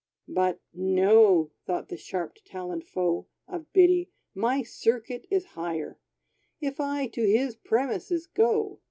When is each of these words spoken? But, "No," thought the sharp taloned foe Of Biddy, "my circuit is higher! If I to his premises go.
But, 0.27 0.59
"No," 0.73 1.51
thought 1.67 1.89
the 1.89 1.95
sharp 1.95 2.39
taloned 2.43 2.85
foe 2.85 3.27
Of 3.47 3.71
Biddy, 3.71 4.09
"my 4.33 4.63
circuit 4.63 5.27
is 5.29 5.45
higher! 5.53 5.99
If 6.59 6.79
I 6.79 7.05
to 7.09 7.21
his 7.21 7.55
premises 7.55 8.25
go. 8.25 8.79